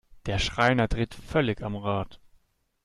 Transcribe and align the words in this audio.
Der 0.25 0.39
Schreiner 0.39 0.87
dreht 0.87 1.13
völlig 1.13 1.61
am 1.61 1.75
Rad. 1.75 2.19